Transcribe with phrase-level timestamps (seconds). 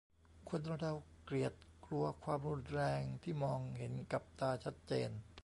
[0.49, 0.93] คนเรา
[1.25, 1.53] เกลียด
[1.85, 5.09] กลัวความรุนแรงที่มองเห็นกับตาชัดเจน